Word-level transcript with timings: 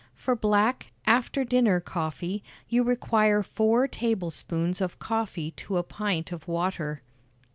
For 0.15 0.35
black, 0.35 0.91
after 1.05 1.43
dinner 1.45 1.79
coffee, 1.79 2.43
you 2.67 2.81
require 2.83 3.43
four 3.43 3.87
tablespoonfuls 3.87 4.81
of 4.81 4.97
coffee 4.97 5.51
to 5.51 5.77
a 5.77 5.83
pint 5.83 6.31
of 6.31 6.47
water. 6.47 7.03